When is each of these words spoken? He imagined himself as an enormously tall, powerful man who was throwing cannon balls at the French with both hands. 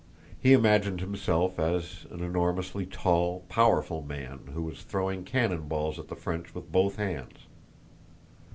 He 0.39 0.53
imagined 0.53 0.99
himself 0.99 1.59
as 1.59 2.07
an 2.09 2.23
enormously 2.23 2.87
tall, 2.87 3.41
powerful 3.49 4.01
man 4.01 4.49
who 4.55 4.63
was 4.63 4.81
throwing 4.81 5.23
cannon 5.23 5.67
balls 5.67 5.99
at 5.99 6.07
the 6.07 6.15
French 6.15 6.55
with 6.55 6.71
both 6.71 6.95
hands. 6.95 7.45